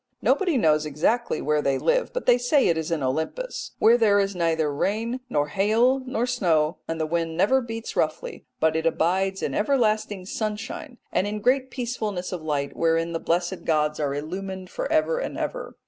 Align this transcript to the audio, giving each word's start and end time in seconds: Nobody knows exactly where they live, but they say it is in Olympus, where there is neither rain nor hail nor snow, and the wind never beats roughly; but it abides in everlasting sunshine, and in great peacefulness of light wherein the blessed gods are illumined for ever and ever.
Nobody 0.19 0.57
knows 0.57 0.83
exactly 0.87 1.43
where 1.43 1.61
they 1.61 1.77
live, 1.77 2.11
but 2.11 2.25
they 2.25 2.39
say 2.39 2.67
it 2.67 2.75
is 2.75 2.89
in 2.89 3.03
Olympus, 3.03 3.73
where 3.77 3.99
there 3.99 4.19
is 4.19 4.35
neither 4.35 4.73
rain 4.73 5.19
nor 5.29 5.49
hail 5.49 5.99
nor 6.07 6.25
snow, 6.25 6.77
and 6.87 6.99
the 6.99 7.05
wind 7.05 7.37
never 7.37 7.61
beats 7.61 7.95
roughly; 7.95 8.47
but 8.59 8.75
it 8.75 8.87
abides 8.87 9.43
in 9.43 9.53
everlasting 9.53 10.25
sunshine, 10.25 10.97
and 11.11 11.27
in 11.27 11.39
great 11.39 11.69
peacefulness 11.69 12.31
of 12.31 12.41
light 12.41 12.75
wherein 12.75 13.11
the 13.13 13.19
blessed 13.19 13.63
gods 13.63 13.99
are 13.99 14.15
illumined 14.15 14.71
for 14.71 14.91
ever 14.91 15.19
and 15.19 15.37
ever. 15.37 15.75